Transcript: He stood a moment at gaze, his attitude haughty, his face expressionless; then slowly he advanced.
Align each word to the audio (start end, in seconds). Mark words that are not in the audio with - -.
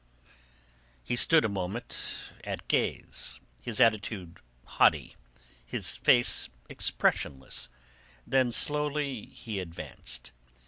He 1.03 1.15
stood 1.15 1.45
a 1.45 1.47
moment 1.47 2.15
at 2.43 2.67
gaze, 2.67 3.39
his 3.61 3.79
attitude 3.79 4.39
haughty, 4.65 5.15
his 5.63 5.95
face 5.95 6.49
expressionless; 6.69 7.69
then 8.25 8.51
slowly 8.51 9.27
he 9.27 9.59
advanced. 9.59 10.33